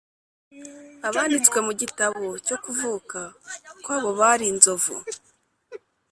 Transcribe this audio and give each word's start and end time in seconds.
Abanditswe 1.07 1.57
mu 1.67 1.73
gitabo 1.81 2.23
cyo 2.47 2.57
kuvuka 2.63 3.19
kwabo 3.83 4.09
bari 4.19 4.45
inzovu 4.51 4.95